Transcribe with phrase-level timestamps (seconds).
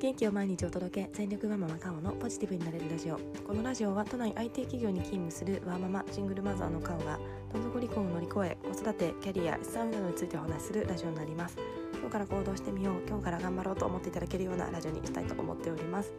[0.00, 1.10] 元気を毎日お届け。
[1.12, 3.18] 全力ワママカオのポジティブになれるラジオ。
[3.46, 7.18] このラジオは都内 IT 企業に勤務するワーママシングルマザーのカオが
[7.52, 11.58] どん底離婚を乗り越え子育てキャリア資産などについてお話しするラジオになります。
[11.92, 13.02] 今日から行動してみよう。
[13.06, 16.14] 今日から頑張ろうと思っていただけるようなラジオにしたいと思っております。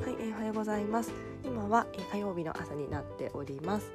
[0.00, 1.12] はい、えー、おはようございます。
[1.44, 3.92] 今は、えー、火曜日の朝になっております。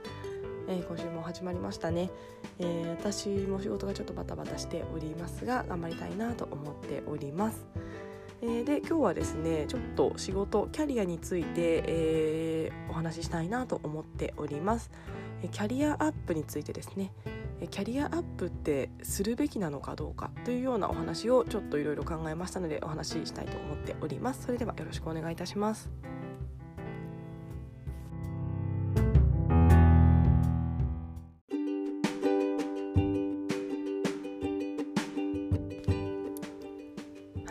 [0.69, 2.09] えー、今週も始まりましたね、
[2.57, 7.65] えー、私も仕事がちょっとバタバタしておりますが頑張りたいなと思っております。
[8.41, 14.91] えー、で今日はですねちょっと仕事キャリアについて、えー、お話ししたいなと思っております。
[15.51, 17.11] キャリアアップについてですね。
[17.69, 24.43] キャリアアップってするべきなのかどうかというようなお話をちょっといろいろ考えましたのでお話ししたいと思っております。
[24.43, 25.89] それではよろしくお願いいたします。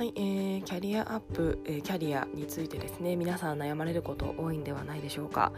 [0.04, 5.52] い、えー、キャリアアップ、えキャリアについてですね皆さん悩まれること多いんではないでしょうか、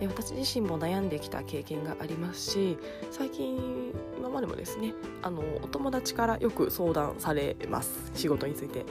[0.00, 2.78] え私自身も悩んできた経験がありますし
[3.10, 8.84] 最近今までもですねあのお友達からよく相談されます仕事について。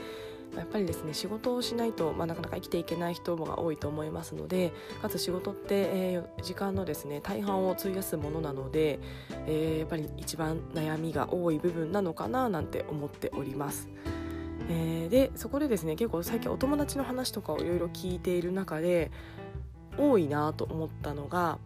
[0.56, 8.98] やっぱりですね仕事をしないと、まあ、なかなか生きていけない人が多いと思いますのでかつ仕事って、えー、時間のですね大半を費やすものなので、
[9.46, 13.88] えー、やっぱり一番悩みが多い部分なのかななんて思っております。
[14.70, 19.10] えー、でそこでですね結構最近お友達の話とかをいろいろ聞いている中で
[19.98, 21.58] 多いなと思ったのが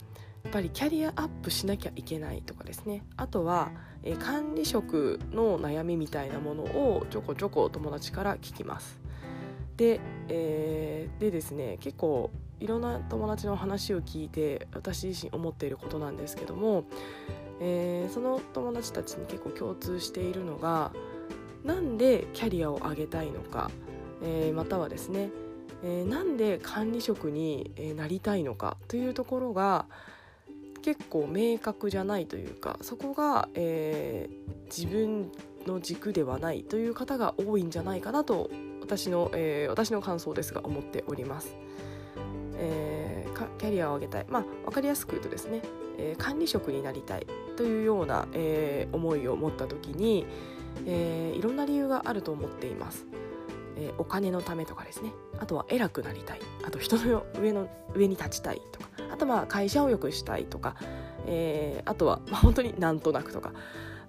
[0.43, 3.71] やっぱりキャリアアップしなきゃいけないとかですねあとは、
[4.03, 8.99] えー、管理職の悩みみたいなものをちょこちょこ友達から聞きます。
[9.77, 12.31] で,、えー、でですね結構
[12.61, 16.85] いろんな友達の話を聞いて私自身思っていることなんですけども、
[17.61, 20.93] えー、その友達たちに結構共通しているのが
[21.65, 23.71] なんでキャリアを上げたいのか、
[24.23, 25.31] えー、またはですね、
[25.83, 29.87] えー、なんで管理職になりたいのかというところが
[30.83, 35.33] 結構明確じゃないというかそこが、えー、自分
[35.67, 38.51] の軸ではないという方が多いんじゃないかなと
[38.83, 41.57] 私の、えー、私の感想ですが思っております。
[42.57, 45.63] えー、キャリアを上げたい、まあ、分かりやすく言うとですね、
[45.99, 50.27] えー、管理職になりたいというような、えー、思いを持った時に、
[50.87, 53.07] えー、いろんな理由があると思っています、
[53.77, 55.13] えー、お金のためとかですね。
[55.39, 56.41] あとは偉くなりたい。
[56.65, 58.89] あと人の上の上に立ちたいとか。
[59.13, 60.77] あとまあ会社を良くしたいとか、
[61.27, 63.53] えー、あとは、まあ、本当になんとなくとか。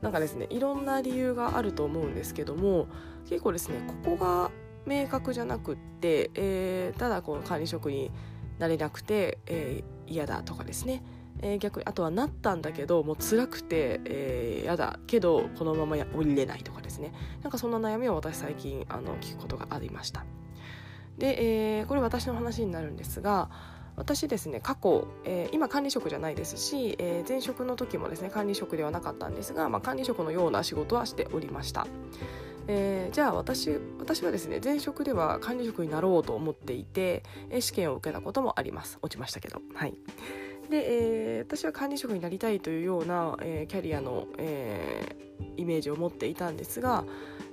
[0.01, 2.87] なんかですねいろんな理由があると思うんですけども
[3.27, 4.51] 結構ですねここが
[4.85, 8.11] 明確じゃなくって、えー、ただこの管理職に
[8.59, 11.03] なれなくて、えー、嫌だとかですね。
[11.45, 17.13] えー、逆にあとはなったんだけどもう辛くて、えー、やだけどこのまま降りれないとかですね。
[17.43, 20.25] なんかそんな悩みを私最近あの聞くことがありました。
[21.19, 23.49] で、えー、これ私の話になるんですが
[23.95, 31.85] 私ですね過去、えー、今管理職じゃないですし、えー、前職の時もですね管理職ではなかったんですが、まあ、管理職のような仕事はしておりました。
[32.67, 33.69] えー、じゃあ私
[33.99, 37.21] 私はですね前職では管理職になろうと思っていて
[37.59, 38.97] 試験を受けたこともあります。
[39.03, 39.61] 落ちましたけど。
[39.75, 39.93] はい。
[40.69, 47.05] で、えー、私は管理職になりたいというような、えー、キャリアの、えー、イメージを持っていたんですが、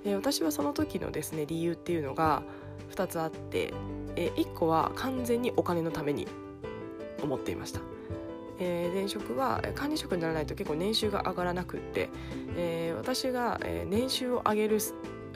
[0.04, 2.42] えー、私はその時のですね理由っていうのが
[2.90, 3.72] 2つあって、
[4.16, 6.26] えー、1個は完全にお金のために
[7.22, 7.80] 思っていました。
[8.58, 12.10] えー、前職は管理職にならないと結構年収が上がらなくって、
[12.56, 14.78] えー、私が、え、年収を上げる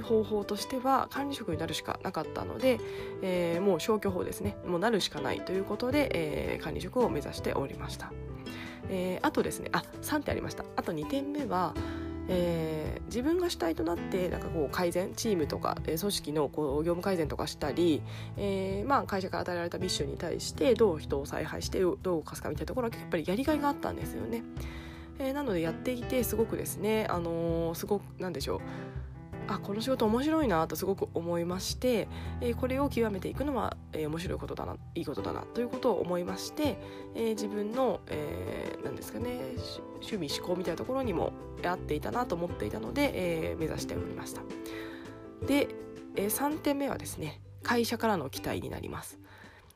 [0.03, 2.81] 方法としては管理職になるしかなかったので、
[3.23, 4.57] えー、もう消去法ですね。
[4.67, 8.13] もうなるしかないということで、えー、管理職を目指しておりました、
[8.89, 10.65] えー、あとですねあ3点ありました。
[10.77, 11.75] あと2点目は
[12.29, 18.03] えー、自分が主体となってなんかこう改善チームとか、組織のこう業務改善とかしたり、
[18.37, 24.43] えーまあ、会社から与えられたミッションに対してどう人を采配してどう動かすかみたいなところはやっぱりやりがいがあったんですよね。
[25.19, 28.61] えー、なのでやっていてすごくですね、あのー、すごくなんでしょう
[29.49, 32.09] あこの仕事面白いなとすごく思いまして、
[32.41, 36.79] えー、これを極めていくのは、えー、面白いことだないいことだなということを思いまして、
[37.15, 39.41] えー、自分の、えー、ですかね
[40.03, 41.33] 趣味思考みたいなところにも
[41.65, 44.43] 合っていたなと思っていたので、えー、目指しておりました。
[45.47, 45.69] で、
[46.17, 49.19] えー、3点目はですね会社からの期待になります、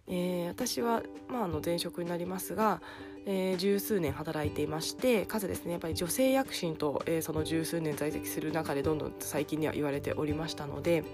[0.06, 2.80] えー、私は、まあ、あの前職になりますが、
[3.26, 11.04] えー、十数年働いていましてかつですねやっぱり女性躍進と、えー、その十数年在籍する中でどんどん最近には言われておりましたので、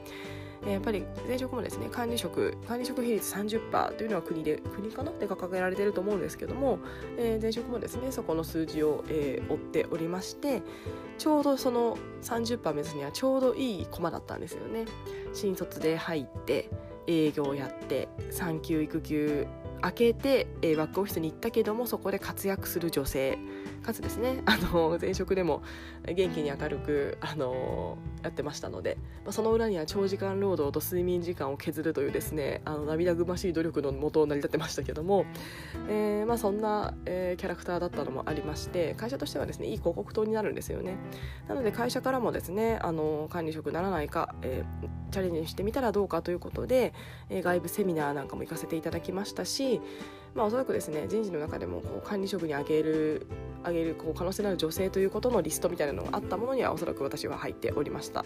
[0.67, 5.13] やっぱり前職もですね管理職管理職比率30%というのは国で国かな？
[5.13, 6.79] で掲げられてると思うんですけども、
[7.19, 10.63] えー、前職もですねそこの数字を、えー、追っておりまして
[11.19, 14.87] ちょうどその30%目指すにはちょうどいい駒だったんですよね。
[15.33, 16.71] 新卒で入って
[17.07, 19.47] 営業やって産休育休
[19.83, 23.39] 明けて、えー、バックオフィスに行ったけどもそこで活躍する女性。
[23.87, 25.63] かつですね あの前職でも
[26.05, 35.25] 元気に明るく、あのやってましたので、まあ、その裏には長時間労働と睡眠時間を削るというですねあの涙ぐましい努力のもと成り立ってましたけども、
[35.89, 40.97] えーまあ、そんな、えー、キャラクターだったのもありまして会社としてはですねいい広告塔になるんですよね。
[41.49, 46.93] なので会社からもですねあの管理職ならないか、えー、チャレンジしてみたらどうかということで、
[47.31, 49.81] えー、外部セミナーなんかも行かせていただきましたし
[50.37, 53.27] まあ、おそらくですね人事の中でもこう管理職に挙げる
[53.63, 58.23] 挙げるこう可能性のある女性ということのリストみたいなのがあったものにはおそらく私は入っておりました。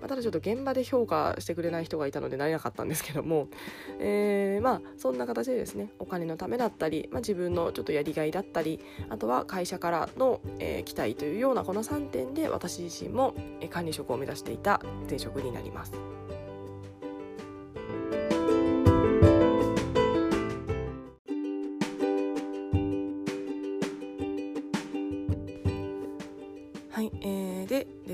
[0.00, 3.48] まあ、ただちょっと現場で評価してくれない人がいたのでなれなかったんですけども、
[3.98, 13.34] えー、まあそんな形でですねお金のためだったり、まあ、自分のちょっとやりがいだったりあとは会社からの、えー、期待というようなこの3点で私自身も
[13.70, 15.92] 管理職を目指していた前職になります。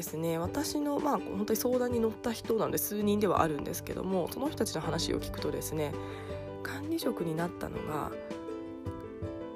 [0.06, 5.92] ですね私のまあ本当に相談に乗った人なんで数人ではあるんですけどもその人たちの話を聞くとですね
[6.62, 8.12] 管理職になったのが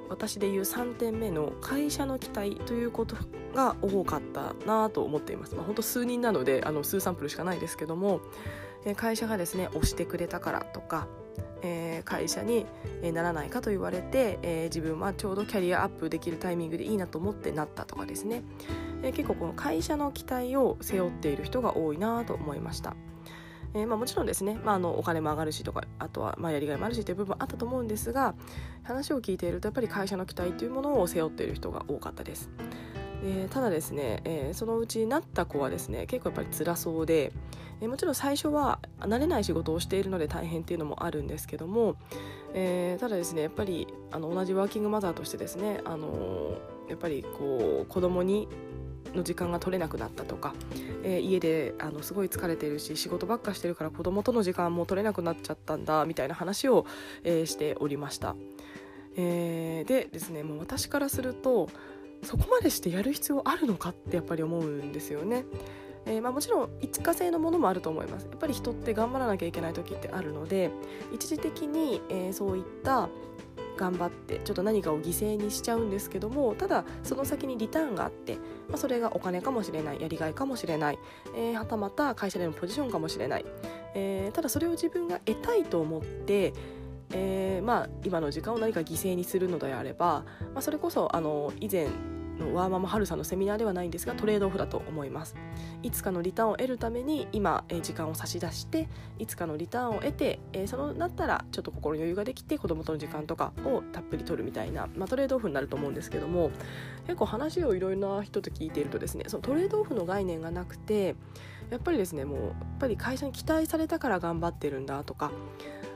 [0.09, 3.15] 私でいう3点目の会社の期待ということ
[3.55, 5.55] が多かったなと思っています。
[5.55, 8.19] まあ、本当数人なのであの数サンプルしかないですけども
[8.97, 11.07] 会社がですね押してくれたからとか
[11.63, 12.65] えー、会社に
[13.13, 18.43] ならないかと言われて、えー、自分はちょうどキャリアアップできるタイミングでいいなと思ってなったとかですね、
[19.03, 22.95] えー、結構この会社の期待を背負っている人が多いなと思いました。
[23.73, 28.35] えーまあ、もちろんですね、まあ、あのお金も上がるしとかあとはまあやりがいもあるしという部分あったと思うんですが
[28.83, 32.49] 話を聞いているとやっぱり会社の期待というものを背負っている人が多かったです。
[33.23, 37.31] えー、ただですね、えー、そのうちなった子はですね結構やっぱり辛そうで、
[37.81, 41.95] えー、もちろん最初は慣れない仕事をしているので大変っていうのもあるんですけども、
[42.53, 46.57] えー、ただですねやっぱりあの同じワーキングマザーとしてですね、あの
[46.87, 48.47] やっぱりこう子供に
[49.13, 50.53] の時間が取れなくなったとか、
[51.03, 56.85] えー、家であのすごい疲れてるし仕事ばっかしてるから子供との時間も取れなくなっちゃったんだみたいな話を、
[57.23, 58.35] えー、しておりました。
[59.17, 61.69] えー、でですねもう私からすると
[62.23, 65.45] そこまでしてやる必要あるのかってやっぱり思うんですよね。
[66.05, 68.23] えー、まあ、もちろん一過性のものもあると思います。
[68.25, 70.71] やっぱり人って頑張らなきゃいけない時ってあるので
[71.13, 73.09] 一時的に、えー、そういった
[73.77, 78.35] 頑張ってちょっと何かを犠牲にしちゃうんですけどもただその先にリターンがあって、
[78.69, 80.99] まあ、それがお金かもしれないやりがいかもしれない、
[81.35, 83.45] えー、はたまた会社でのポジションかもしれない、
[83.95, 86.53] えー、ただそれを自分が得たいと思って
[87.13, 90.23] えー、まあ、今の時間を何か犠牲にするのであれば、
[90.53, 91.87] まあ、それこそあの以前
[92.41, 95.35] のワーママハルさんのセミナーではないんですがトレードオフだと思います。
[95.83, 106.51] いつかのリターンを得るために今、え、時間を差し出していつかのリターンを得て、え、そのなったらちょっと心に余裕ができて子供との時間とかをたっぷり取るみたいな、まあ、トレードオフになると思うんですけども
[107.07, 111.15] 結構話をいろいろな人と聞いているとですねそのトレードオフの概念がなくて
[111.69, 115.31] やっぱりですねもうやっぱり会社に期待されたから頑張ってるんだとか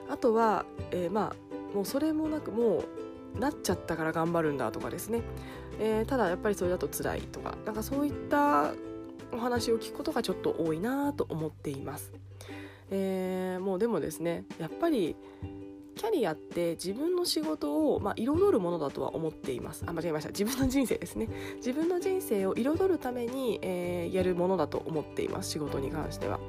[0.09, 5.21] あとは、えー、まあもうそれもなくもうなっちゃったから頑張るんだとかですね、
[5.79, 8.71] えー、ただやっぱりそれだと辛いとかなんかそういった
[9.31, 12.13] お話を聞くことがちょっと多いなと思っています、
[12.91, 15.15] えー、もうでもですねやっぱり
[15.95, 19.85] キャリアって自分の仕事を、まあ、彩るものだとは思っています。
[19.87, 20.29] あ間違えました。
[20.29, 21.29] 自分の人生ですね。
[21.55, 26.39] 自分の人生を彩るために、えー、やるものだと思っています仕事に関しては。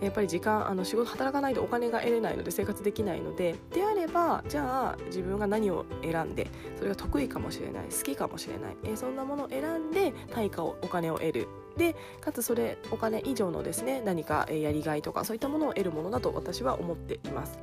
[0.00, 11.48] やっぱり時間あの仕事働かないとお金が得れないので生活できないのでであればじゃあ自分が何を選んでそれが得意かもしれない好きかもしれない、えー、そんなものを選んで対価をお金を得る。
[11.76, 17.58] でかつそれお金以上のですね何かやりがいとかそういったものを得るものだと私は思っています。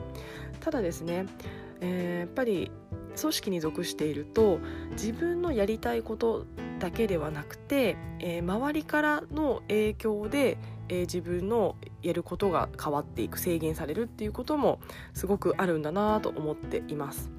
[0.61, 1.25] ただですね、
[1.81, 2.71] えー、やっぱり
[3.19, 4.59] 組織に属していると
[4.91, 6.45] 自分のやりたいこと
[6.79, 10.57] だけではなくて、えー、周りからの影響で
[10.89, 14.79] えー、自分のやることが変わっていく制限されるっていうことも
[15.13, 17.31] すごくあるんだなと思っています。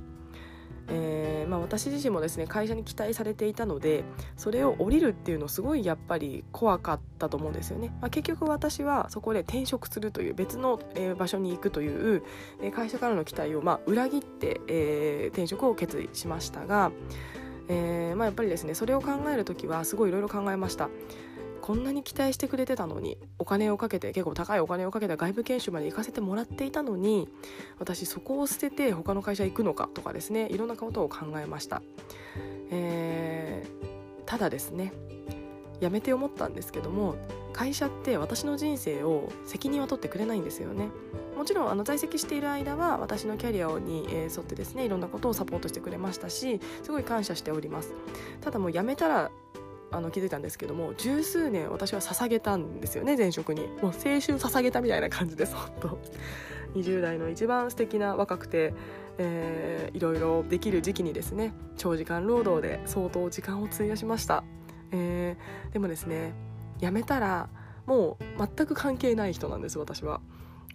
[0.88, 4.04] えーまあ、私自身もですね会社に期待されていたので
[4.36, 12.22] それを降りるっていうのすごいやっぱり怖かったと思うんですよね、まあ、結局私はそこで転職するという別の、えー、場所に行くという、
[12.62, 16.92] えー、会社からの期待を、まあ、裏切って、えー、転職を決意しましたが、
[17.68, 20.88] えーまあ、やっぱりですねそれを考える時はすごいいろいろ考えました
[21.66, 27.28] こんなに期待してくれてたのにお金をかけて結構高いお金をかけた外部研修まで行かせてもらっていたのに
[27.80, 31.82] 私そこを捨てて他の会社行くのかとかですねいろんなことを考えました、
[32.70, 34.92] えー、ただですね
[35.80, 37.16] やめて思ったんですけども
[37.52, 40.90] 会社って私の人生を責任は取ってくれないんですよね。
[41.38, 47.94] もちろんあの在籍している間は私のキャリアに、え沿ってですねいろんなことをサポートしてくれましたしすごい感謝しております。
[48.42, 49.30] ただもう辞めたら
[49.90, 53.62] あの気づいたんですけども十数年私は捧げたんですよね前職に。
[53.62, 55.98] もう青春捧げたみたいな感じです本当
[56.74, 58.74] 20代の一番素敵な若くて、
[59.18, 64.44] えー、いろいろできる時期にですね長時間労働で相当時間を費やしました、
[64.92, 66.34] えー、でもですね
[66.78, 67.48] 辞めたら
[67.86, 70.20] もう全く関係ない人なんです私は。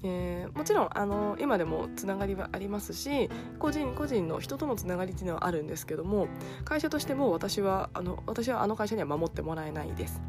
[0.04, 3.30] えー、もちろんあの今でもつながりはありますし
[3.60, 6.28] 個人個人の人とのつながりっていうのはあるんですけども
[6.66, 10.22] 会社としても私はあの私はあの会社には守ってもらえないです。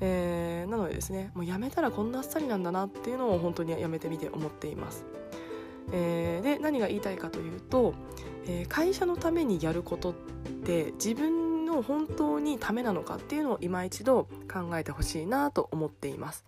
[0.00, 5.04] えー、なのでですねもう辞めたらこんなあっさりなんだなっていうのを本当に辞めてみて思っています。
[5.92, 7.94] えー、で何が言いたいかというと、
[8.46, 10.14] えー、会社のためにやることっ
[10.64, 16.44] て自分の本当にためなのかっていうのを今一度考えてほしいなと思っています。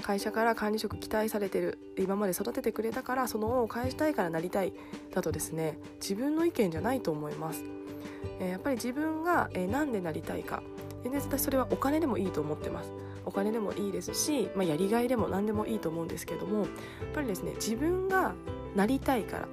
[0.00, 4.72] 会社から管理職期待されてる今まで育ててくれたからその恩を返したいからなりたい
[5.12, 7.64] だとですね自分の意見じゃないと思います、
[8.40, 10.62] えー、やっぱり自分が、えー、何でなりたいか。
[11.02, 12.92] 全然私それはお金でもいいと思ってます。
[13.24, 16.68] お金でもいいですし、まあ、やりがいでも何でもいいと思うんですけどもやっ
[17.14, 18.32] ぱりですね自分が
[18.74, 19.48] なりたいから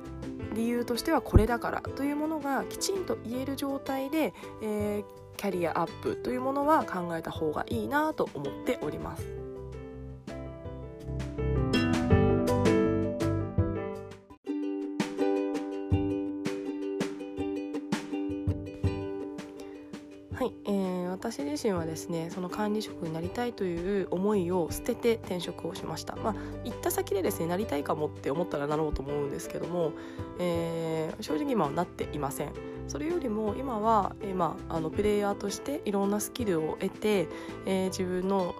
[0.55, 9.46] 理由としてはこれだからというものがきちんと言える状態で、えー、キャリアアップというものは考えた方がいいなと思っております。
[20.37, 26.15] はい、えー、私自身はですねその管理職になりたいという思いを捨てて転職をしました。
[26.17, 29.93] まあ行った先でですねなりたいかもって思ったらなろうと思うんですけども、
[30.37, 32.51] えー、正直今はなっていません。
[32.87, 37.27] それよりも今は、えー、まあ、あのプレイヤーとしていろんなスキルを得て、
[37.65, 38.53] えー、自分の、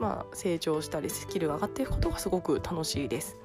[0.00, 3.36] まあ、成長したりスキルが上がっていくことがすごく楽しいです。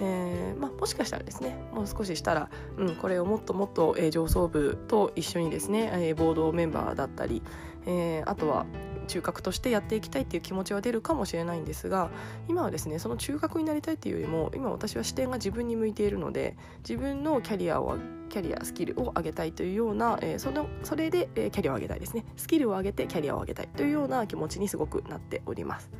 [0.00, 7.42] えーまあ、もしかしたらですねもう少ししたら、うん、これをもっともっと、えー、上層部と一緒にですね、えー、ボードメンバーだったり、
[7.86, 8.66] えー、あとは
[9.08, 12.10] 中核としてやっていきたいっていう気持ちは出るかもしれないんですが
[12.46, 17.96] 今はですねその中核になりたいっていうよりも今私は視点が自分に向いているので自分のキャリアを
[18.28, 25.90] キャリアスキルを上げたいというような、えー、そのそれで、えー、キャリアを上げたいですねスキルを上げてキャリアを上げたいというような気持ちにすごくなっております。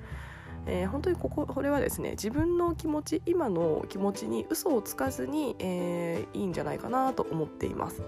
[0.67, 8.03] えー、本当にこここれはですね自分の気持ち今の気持ちに嘘をつかずに、えー、いいんじゃないかなと思っています。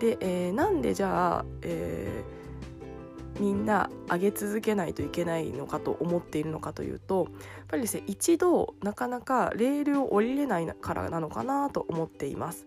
[0.00, 12.66] で、えー、なんでじゃあ、えー、みんな上げ続けないといけないのかと思っているのかというとやっぱりですね一度なかなかレールを降りれないからなのかなと思っています。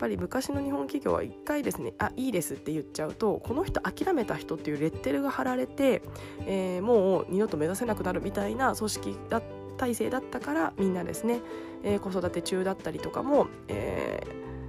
[0.00, 6.02] ぱり昔の日本企業は1回ですねあいいですって言っちゃうとこの人諦めた人っていうレッテルが貼られて、
[6.46, 9.42] えー、もう二度と目指せなくなるみたいな組織だ
[9.76, 11.40] 体制だったからみんなですね、
[11.84, 14.20] えー、子育て中だったりとかも、え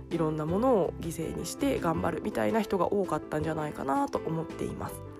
[0.09, 5.10] ー、いろんなものを犠牲にして頑張るみたいな人が多かったんじゃないかなと思っています。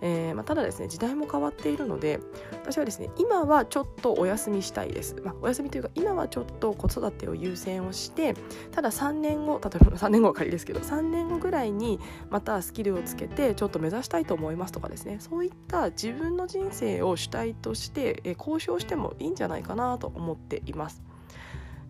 [0.00, 2.20] えー、まあ、ただですね時代も変わっているので
[2.62, 8.34] 私はですね今はちょっとお休みしたいです、まあ、お休みというか今はちょっと子育てを優先をして
[8.72, 11.98] ただ3年後例えば 3年後は仮ですけど3年後ぐらいに
[12.30, 21.07] またスキルをつけてちょっと目指したいと思いますとかですねそういった自分の人生を主体として、え交渉してもいいんじゃないかなと思っています。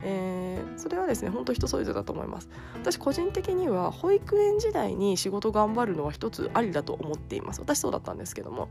[0.02, 2.48] えー、それはですね本当人それぞれだと思います。
[2.74, 7.60] 私個人的には保育園時代に仕事頑張るのは一つありだと思っています。
[7.60, 8.68] 私そうだったんですけども、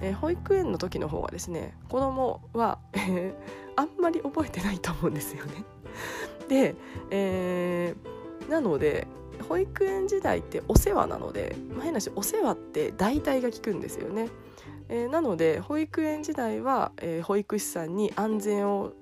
[0.00, 3.34] えー、保育園の時の方がですね子供は、えー、
[3.76, 5.64] あんまり覚えてないと思うんですよね。
[6.48, 6.74] で、
[7.10, 9.06] えー、なので
[9.48, 14.28] 保育園時代ってお世話なので、まあ、変な話お世話って代替が効くんですよね。
[14.88, 18.92] えー、なので保育園時代は、えー、保育士さんに安全を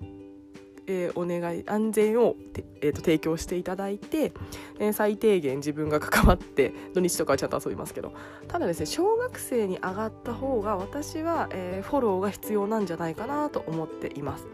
[0.87, 2.37] えー、お願い安全を、
[2.81, 4.33] えーと、提供していただいて、
[4.79, 8.13] えー、最低限自分が関わって 土日とかはちゃんと遊びますけど
[8.49, 14.47] ただですね小学生に上がった方が私は、えー、フォローが必要なんじゃないかなと思っています。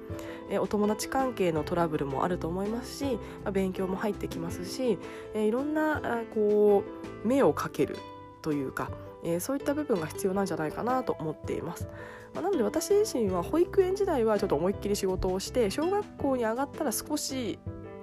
[0.50, 4.99] えお友達関係のトラブルもあると思いますし、まあ、勉強も入ってきますし、
[5.35, 6.85] えいろんなあこ
[7.25, 7.97] う目をかける
[8.40, 8.90] というか、
[9.25, 11.88] えそういった部分が必要なんじゃないかなと思っています。
[12.34, 17.58] まあ、なので私自身は保育園時代はちょっと思いっきり仕事をして小学校に上がったら少し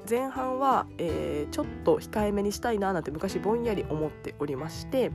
[0.10, 5.12] 前半は、えー、ちょっと控えめにしたいななんて昔ぼんやり思っておりまして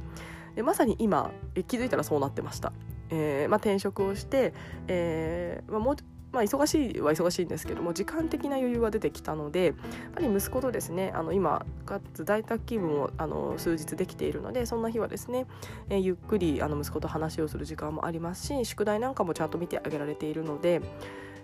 [0.54, 2.72] でまさに今え気づいたらそうなってました。
[3.12, 4.54] えーまあ、転職をして、
[4.86, 5.96] えーまあ、もう
[6.32, 9.74] まあ、忙しいは忙しいんですけども時間的な余裕は出てきたのでやっ
[10.14, 15.46] ぱり息子とですねあの今かつ在宅勤務をあの数日できているのでそんな日はですね、
[15.88, 20.80] えー、ゆっくりあの息子と話をする時間もありますし宿題なんかもちゃんと見てあげられているので、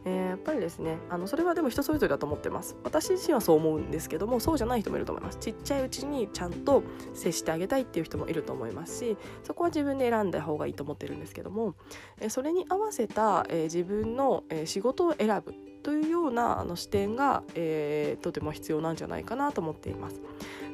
[0.06, 2.76] えー、やっぱりですねあのそれはでも人それぞれだと思ってます。
[2.84, 5.38] 私自身はそう思うんですけどもそうじゃない人もいると思います。
[5.38, 6.82] ちっちゃいうちにちゃんと
[7.12, 11.74] 接してあげたいっていう人もいると思いますしそこは自分で選んだ方がいいと思ってるんですけども、
[12.20, 15.65] えー、それに合わせた、えー、自分の、えー、仕事を選ぶ。
[15.86, 20.20] というようなあの視点が、えー、とても必要なんじゃないかなと思っています。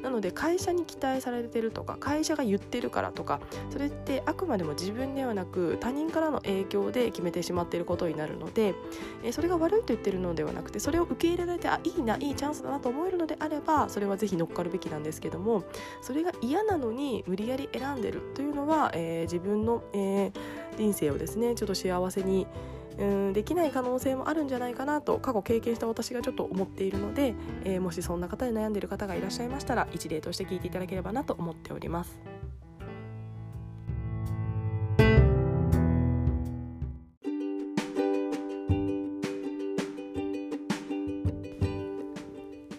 [0.01, 3.39] なので会社に期待されてるとか会社が言ってるからとか
[3.69, 8.73] それってあくまでも自分ではなく他人からの影響で決めてしまっていることになるので、
[9.23, 15.63] えそれが悪いと言ってるのではなくてそれを受け入れられてあいいないいチャンスだなと思えるのであればそれはぜひ乗っかるべきなんですけども
[16.01, 20.31] それが嫌なのに無理やり選んでるというのは、えー、自分の、えー、
[20.75, 22.47] 人生をですねちょっと幸せに
[22.99, 27.33] うんできない可能性もあるんじゃないかなと過去経験した私がちょっと思っているので、
[27.63, 32.19] えー、もしそんな方で悩んでいる方がいらっしゃいましたら一例として聞いていただければなと思っております。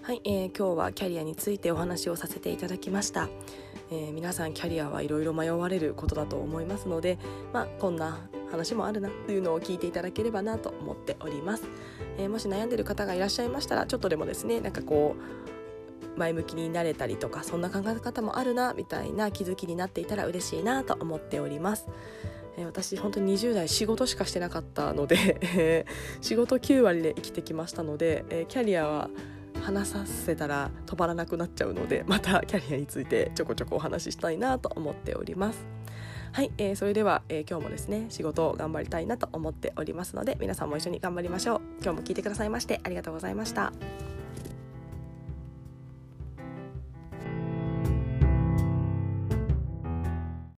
[0.03, 3.29] はい、えー、今日はキャリアについてお話をさせていただきました。
[3.91, 7.19] えー、皆さんキャリアはいろいろ迷われることだと思いますので、
[7.53, 11.65] まあ、こんな話もあるなというのを聞いていただければなと思っております、
[12.19, 21.87] えー、もし悩んでる方がいらっしゃいましたらちょっとでもですねなんかこう前向きになれたりとかそんな考え方もあるなみたいな気づきになっていたら嬉しいなと思っております。
[22.57, 25.87] え私本当に20代仕事しかしてなかったので
[26.23, 29.11] 仕事9割で生きてきましたので、えキャリアは
[29.61, 35.67] 話させたら止まらなくなっちゃうのでまたキャリアについてちょこちょこお話ししたいなと思っております。
[36.35, 41.61] はい、えー、それでは、えー、今日もですね仕事を頑張りたいなと思っておりますので皆さんも一緒に頑張りましょう。
[41.81, 43.73] 今日も聞いてくださいましてありがとうございました。